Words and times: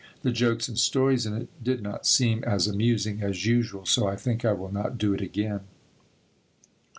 The 0.23 0.31
jokes 0.31 0.67
and 0.67 0.79
stories 0.79 1.27
in 1.27 1.35
it 1.35 1.63
did 1.63 1.83
not 1.83 2.07
seem 2.07 2.43
as 2.43 2.65
amusing 2.65 3.21
as 3.21 3.45
usual 3.45 3.85
so 3.85 4.07
I 4.07 4.15
think 4.15 4.43
I 4.43 4.51
will 4.53 4.71
not 4.73 4.97
do 4.97 5.13
it 5.13 5.21
again. 5.21 5.59